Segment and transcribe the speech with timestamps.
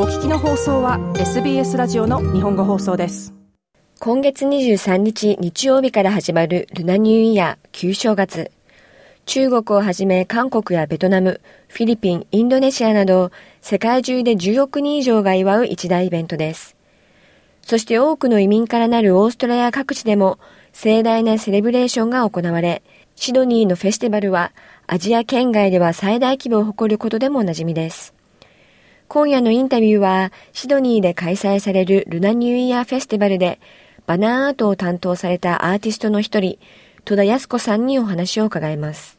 [0.00, 3.34] お聞きの放送は SBS ラジオの日本語放送です
[3.98, 8.52] 今月23日日曜日から始まるルナニューイヤー旧正月
[9.26, 16.76] 中国をはじめ韓国やベトナム、フィリピン、インドネシアなど世界中で10億人以上が祝う一大イベントです。
[17.62, 20.38] そして多くの移民からなるオーストラリア各地でも
[20.72, 22.84] 盛大なセレブレーションが行われ、
[23.16, 24.52] シドニーのフェスティバルは
[24.86, 28.14] アジア圏外では最大規模を誇ることでもおなじみです。
[29.08, 33.58] 今夜のインタビューは、シドニーで開催されるルナニューイヤーフェスティバルで、
[34.06, 36.58] バナーアートを担当されたアーティストの一人、
[37.06, 39.18] 戸田康子さんにお話を伺います。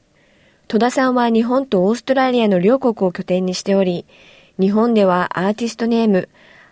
[0.67, 4.05] 戸田さんは日本とオーストラリアの両国を拠点にしており、
[4.59, 6.29] 日本ではアーティストネーム、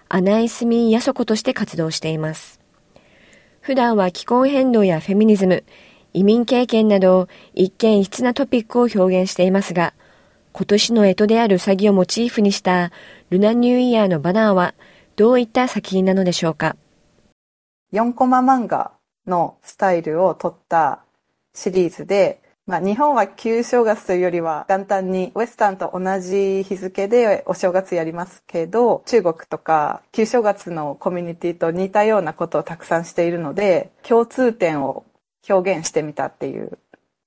[0.10, 2.60] アナイスミーヤソコとして活動しています。
[3.62, 5.64] 普段は気候変動やフェミニズム、
[6.14, 9.96] 移民経験など一見異質なトピックを表現していますが、
[10.58, 12.92] 今年の干支であるうさぎをモチーフにした
[13.30, 14.74] ルナニューイヤーのバナーは
[15.16, 16.76] どういった作品なのでしょうか
[17.94, 18.94] ？4コマ漫画
[19.28, 21.04] のスタイルを取った
[21.54, 35.06] シリーズで、まあ、日本は旧正月というよりは元旦にウエスタンと同じ日付でお正月やりますけど、中国とか旧正月のコミュニティと似たようなことをたくさんしているので、共通点を
[35.48, 36.80] 表現してみたっていう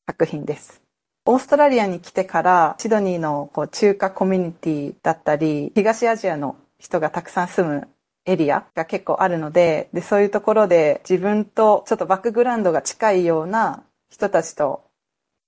[0.08, 0.80] 作品です。
[1.26, 7.88] オーストラリアに来てからシドニーのこう中華コミュニティだったり、東アジアの人がたくさん住む
[8.24, 14.82] エリアが結構あるので、で、そういうところで自分とちょっとバックグラウンドが近いような人たちと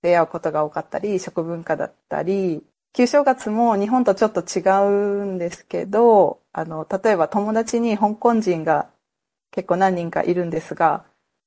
[0.02, 8.88] 出会うことが多かったり、食文化だったり、旧正月も日本とちょっと違うんですけど、あの、例えば友達に香港人が
[9.50, 11.04] 結構何人かいるんですが、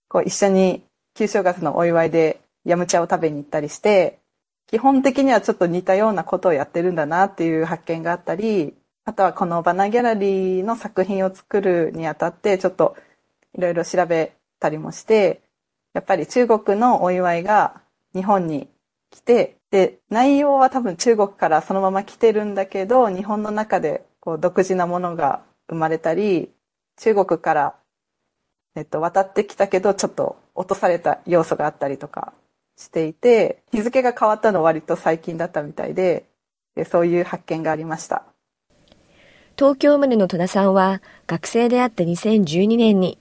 [0.10, 4.20] こう一緒に旧正月のお祝いでヤムチャを食べに行ったりして、
[4.68, 8.74] 基本的にはちょっと似たようなことをやってるんだなっていう発見があったり、
[9.06, 12.98] あとはこのバナギャラリーの作品を作るにあたってちょっと
[13.56, 15.42] いろいろ調べたりもして、
[15.94, 17.82] やっぱり中国のお祝いが
[18.16, 18.68] 日本に
[19.12, 26.50] 来て、で、内容は多分中国からそのまま来てるんだけど、日本の中でこう独自なものが生まれたり、
[26.98, 27.76] 中国から、
[28.76, 32.34] えっと、渡ってきたけど、ちょっと落とされた要素があったりとか
[32.78, 36.26] していて、日付が変わったの割と最近だったみたいで、
[36.86, 38.24] そういう発見がありました。
[39.58, 43.18] 東京生まれの戸田さんは学生であった2012年に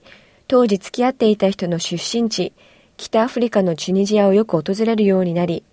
[0.49, 2.51] 当時付き合っていた人の出身地、
[2.97, 5.63] 北アフリカのチュニジアをよく訪れるようになり、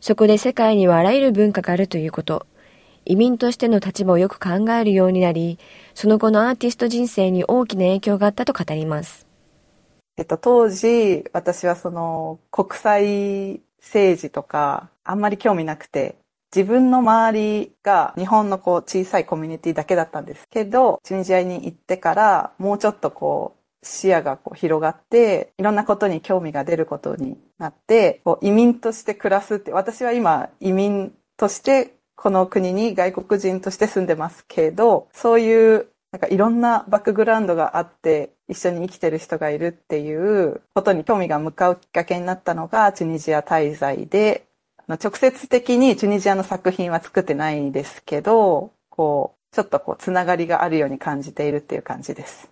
[0.00, 2.46] そこで世界にはあらゆる文化があるということ、
[3.04, 5.58] 移民としての立場をよく考えるようになり、
[5.94, 9.25] その後のアーティスト人生に大きな影響があったと語ります。
[10.18, 16.16] えっと、当時、私はその、国際政治とか、あんまり興味なくて、
[16.54, 44.46] 自分の周りが日本のこう小さいコミュニティだけだったんですけど、チュニジアに行ってからもうちょっとこう視野がこう広がって、いろんなことに興味が出ることになって、こう移民として暮らすって、私は今移民としてこの国に外国人として住んでますけど、そういうなんかいろんなバックグラウンドがあって一緒に生きてる人がいるっていうことに興味が向かうきっかけになったのがチュニジア滞在で、
[44.88, 52.48] 直接的にチュニジアの作品は作ってないですけど、こう、ちょっとこう、つながりがあるように感じているっていう感じです。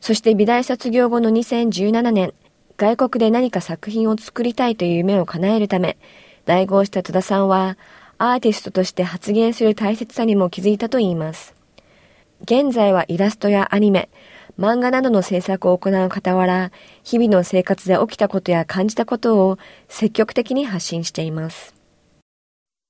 [0.00, 2.34] そして美大卒業後の2017年、
[2.76, 5.96] 外国で何か作品を作りたいという夢を叶えるため、
[6.44, 7.78] 来合した戸田さんは、
[8.18, 11.63] アーティストとして発言する大切さにも気づいたといいます。
[12.44, 14.10] 現在はイラストやアニメ、
[14.58, 16.72] 漫画などの制作を行う傍ら、
[17.02, 19.56] 日々の生活で起きたことや感じたことを
[19.88, 21.74] 積極的に発信しています。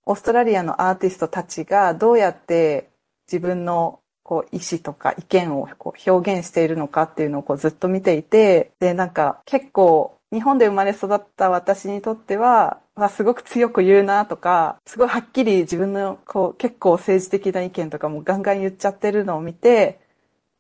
[0.06, 2.90] オーストラリアのアーティストたちがどうやって
[3.30, 20.00] 自分のこう意思とか意見をこう表現しているのかっていうのをこうずっと見ていて、で、なんか結構日本で生まれ育った私にとっては、まあ、すごく強く言うなとか、すごいはっきり自分のこう結構政治的な意見とかもガンガン言っちゃってるのを見て、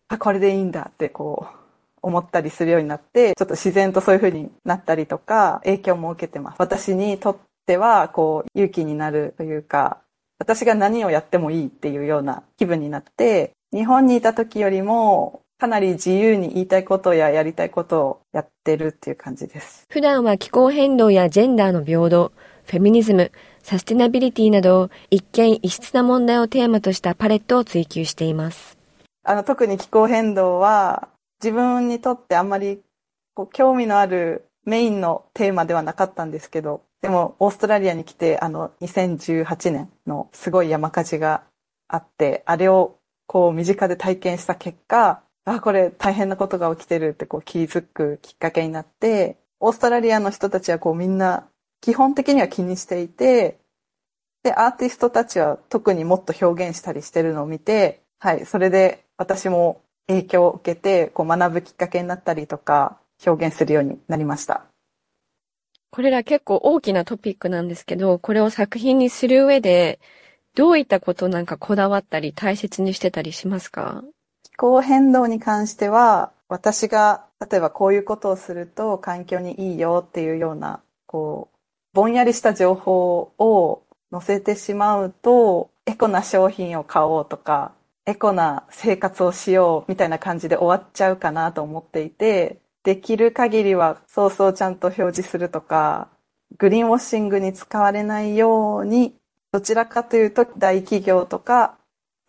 [0.08, 1.64] あ、これでいいんだってこう
[2.02, 6.56] 思ったりするようになって、ちょっと自然とそういう風になったりとか、影響も受けてます。
[6.58, 7.36] 私にとっ
[7.66, 10.00] ては、こう、勇気になるというか、
[10.38, 19.86] 私が何をやってもいいっていうような気分になって、日本にいた時よりも、かなり自由に言いたいことややりたいことをやってるっていう感じです。
[19.90, 22.32] 普段は気候変動やジェンダーの平等、
[22.64, 23.30] フェミニズム、
[23.62, 28.76] サステナビリティなど一見異質な問題をテーマとしたパレットを追求しています。
[29.22, 31.08] あの特に気候変動は
[31.42, 32.80] 自分にとってあんまり
[33.34, 41.42] こう興味のあるメインのテーマではなかったんですけど、でもオーストラリアに来てあの2018年のすごい山火事が
[41.88, 51.46] あって、あれをこう身近で体験した結果、あ、これ大変なことが起きてるってこう気づくきっかけになって、オーストラリアの人たちはこうみんな
[51.80, 53.58] 基本的には気にしていて、
[54.42, 64.64] で、アーティストたちは特にもっと表現したりしてるのを見て、はい、それで私も影響を受けて、こう学ぶきっかけになったりとか、表現するようになりました。
[65.90, 70.00] これら結構大きなトピックなんですけど、これを作品にする上で、
[70.54, 74.04] どういったことなんかこだわったり大切にしてたりしますか？
[74.56, 81.56] 候変動に関しては、私が例えばこういうことをすると環境にいいよっていうような、こう、
[81.92, 87.72] ぼんやりした情報を載せてしまうと、エコな商品を買おうとか、
[88.06, 96.08] エコな生活をしようみたいな感じで終わっちゃうかなと思っていて、できる限りはソースをちゃんと表示するとか、
[96.58, 99.14] グリーンウォッシングに使われないように、
[99.52, 101.76] どちらかというと大企業とか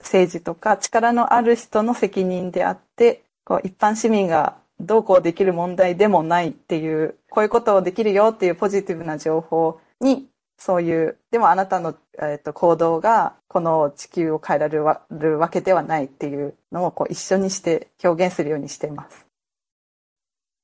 [0.05, 14.77] 政治とか力のある人の責任であって、こう一般市民がどうこうできる問題でもないっていう、こういうことをできるよっていうポジティブな情報に、そういう、でもあなたの、えー、と行動がこの地球を変えられ
[15.09, 19.25] るわけではないっていうのをこう一緒にして表現するようにしています。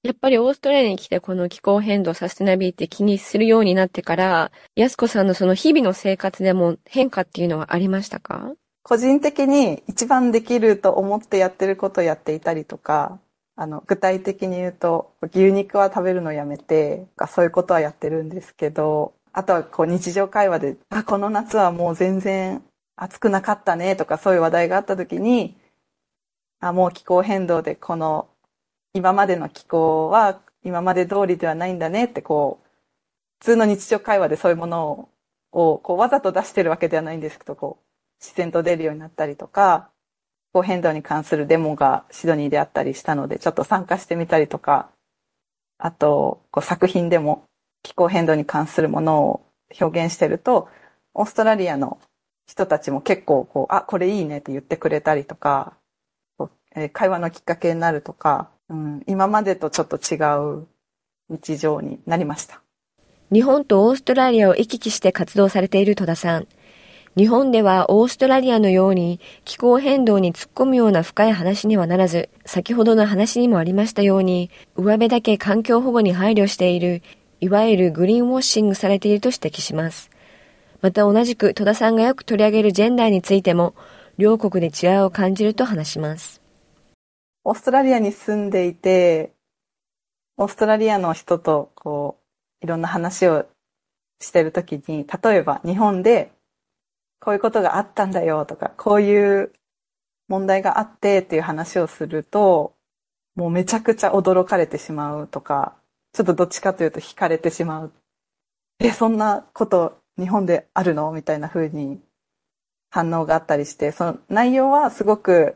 [0.04, 8.54] やっぱりオーストラリアに来てこの気候変動、サステナビリティ気にするようになってから、安子さんのその日々の生活でも変化っていうのはありましたか？
[8.84, 13.20] 個人的に一番できると思ってやってることをやっていたりとか、
[13.56, 22.64] あの、具体的に言うと、牛肉は食べるのやめて、そういうことはやってるんですけど、あとはこう日常会話で、あ、この夏はもう全然
[22.96, 25.56] 暑くなかったねとかそういう話題があった時に、
[26.60, 28.30] あ、もう気候変動でこの
[28.94, 32.68] 今までの気候は今まで通りではないんだねってこう、
[33.40, 35.10] 普通の日常会話でそういうもの
[35.52, 37.91] をこうわざと出してるわけではないんですけど、こう、
[38.22, 39.90] 自然と出るようになったりとか、
[40.52, 44.90] 気候変動に関するデモがシドニーであったりしたので、ちょっと参加してみたりとか、
[45.78, 47.46] あと、こう作品でも
[47.82, 49.46] 気候変動に関するものを
[49.80, 50.70] 表現してると、
[51.14, 52.00] オーストラリアの
[52.48, 55.74] 人たちも結構こう、あ、これいいねって言ってくれたりとか、
[56.76, 60.16] え会話のきっかけになるとか、うん、今までとちょっと違
[60.62, 60.68] う
[61.30, 62.62] 日常になりました。
[63.32, 66.48] 日本とオーストラリアを行き来して活動されている戸田さん。
[67.18, 77.02] 日本ではオーストラリアのように気候変動に突っ込むような深い話にはならず、先ほどの話にもありましたように、上辺だけ環境保護に配慮している、
[77.42, 80.10] いわゆるグリーンウォッシングされていると指摘します。
[80.82, 83.76] また同じく戸田さんがよく取り上げるジェンダーについても、
[84.18, 86.42] 両国で違いを感じると話します。
[87.44, 89.34] オーストラリアに住んでいて、
[90.38, 92.20] オーストラリアの人とこ
[92.62, 93.48] う、いろんな話を
[94.22, 96.32] してるときに、例えば日本で
[97.22, 99.54] こういうことがあったんだよとか、こういう
[100.28, 102.74] 問題があってっていう話をすると、
[103.36, 105.76] もうめちゃくちゃ驚かれてしまうとか、
[106.14, 107.92] ちょっとどっちかというと惹かれてしまう。
[108.80, 112.02] え、そんなこと日本であるのみたいな風に
[112.90, 115.56] 反応があったりして、その内容はすごく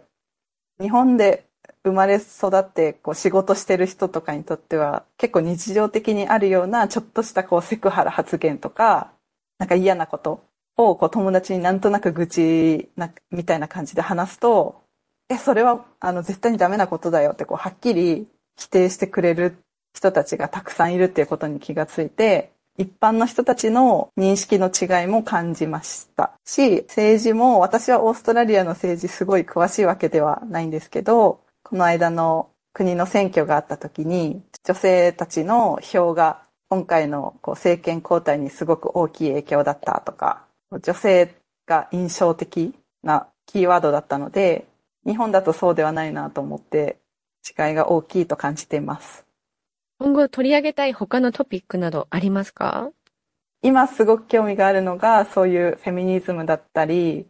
[0.80, 1.46] 日本で
[1.84, 9.12] 生まれ育ってこう仕事してる人とかにとっては結構日常的にあるようなちょっとしたこうセクハラ発言とか、
[9.58, 10.44] なんか嫌なこと
[10.78, 14.82] をこう友達になんとなく愚痴なみたいな感じで話すと、
[15.30, 18.28] え、それはあの絶対にダメなことだよってこうはっきり
[18.58, 19.58] 否定してくれる
[19.94, 44.66] 人たちがたくさんいるっていうことに気がついて、一般の人たちの認識の違いも感じましたし、政治も私はオーストラリアの政治すごい詳しいわけではないんですけど、この間の国の選挙があった時に、女性たちの票が今回のこう政権交代にすごく大きい影響だったとか、女性が印象的なキーワードだったので、
[45.06, 46.98] 日本だとそうではないなと思って
[47.48, 49.26] 違いが大きいと感じています。
[50.00, 52.90] 今後取り上げたい他のトピックなどありますか？
[53.62, 57.26] 今すごく興味があるのがそういうフェミニズムだったり、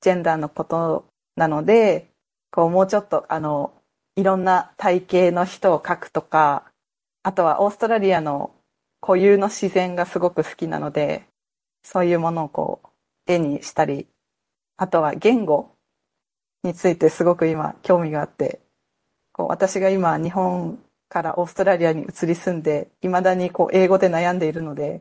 [0.00, 1.06] ジェンダーのこと
[1.36, 2.08] なので、
[2.50, 3.72] こうもうちょっとあの、
[4.14, 6.64] いろんな体型の人を描くとか、
[7.22, 8.52] あとはオーストラリアの
[9.00, 11.26] 固有の自然がすごく好きなので、
[11.86, 12.88] そういうものをこう
[13.32, 14.08] 絵にしたり、
[14.76, 15.70] あとは言語
[16.64, 18.58] についてすごく今興味があって、
[19.32, 25.00] こう私が今日本からオーストラリアに移り住んで、未だにこう英語で悩んでいるので、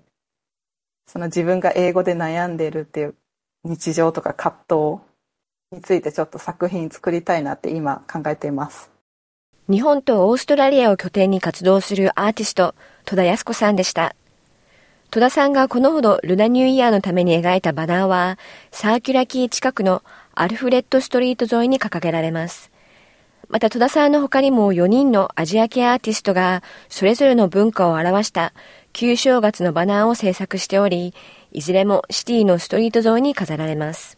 [1.08, 3.16] その自分が英語で悩んでいるっていう
[3.64, 5.02] 日常とか葛藤
[5.72, 8.92] についてちょっと作品作りたいなって今考えています。
[9.68, 12.76] 日本とオーストラリアを拠点に活動するアーティスト、
[13.06, 14.16] 戸田康子さんでした。
[15.12, 18.38] 戸田さんがこのほどルナニューイヤーのために描いたバナーは、
[18.72, 22.72] サーキュラキー近くのアルフレッドストリート沿いに掲げられます。
[23.48, 28.54] また戸田さんの他にも4人のアジア系アーティストがそれぞれの文化を表した
[28.92, 31.14] 旧正月のバナーを制作しており、
[31.52, 34.18] いずれもシティのストリート沿いに飾られます。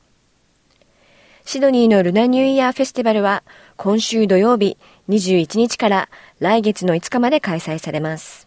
[1.45, 3.43] シドニーのルナニューイヤーフェスティバルは
[3.77, 4.77] 今週土曜日
[5.07, 8.46] 21日から来月の5日まで開催されます。